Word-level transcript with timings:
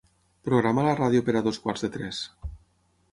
Programa 0.47 0.85
la 0.87 0.95
ràdio 0.99 1.25
per 1.27 1.35
a 1.41 1.45
dos 1.49 1.59
quarts 1.67 1.85
de 1.87 1.91
tres. 1.99 2.23